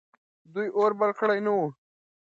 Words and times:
دوی 0.53 0.67
اور 0.77 0.91
بل 0.99 1.11
کړی 1.19 1.39
نه 1.45 1.51
و. 1.57 1.59